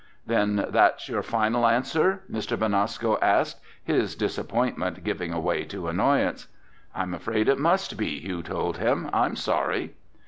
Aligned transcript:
"Then 0.25 0.65
that's 0.69 1.07
your 1.09 1.21
final 1.21 1.67
answer?" 1.67 2.23
Mr. 2.27 2.57
Benasco 2.57 3.19
asked, 3.21 3.59
his 3.83 4.15
disappointment 4.15 5.03
giving 5.03 5.39
way 5.43 5.63
to 5.65 5.87
annoyance. 5.89 6.47
"I'm 6.95 7.13
afraid 7.13 7.47
it 7.47 7.59
must 7.59 7.97
be," 7.99 8.19
Hugh 8.19 8.41
told 8.41 8.77
him. 8.77 9.11
"I'm 9.13 9.35
sorry." 9.35 9.93